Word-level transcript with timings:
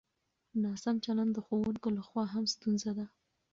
ناسم 0.63 0.95
چلند 1.05 1.31
د 1.33 1.37
ښوونکو 1.45 1.87
له 1.97 2.01
خوا 2.07 2.23
هم 2.33 2.43
ستونزه 2.53 2.91
ده. 2.97 3.05